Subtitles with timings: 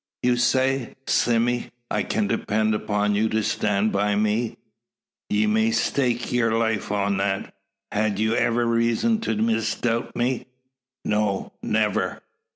[0.23, 4.57] "You say, Sime, I can depend upon you to stand by me?"
[5.29, 7.53] "Ye may stake yur life on that.
[7.91, 10.47] Had you iver reezun to misdoubt me?"
[11.05, 12.23] "No never."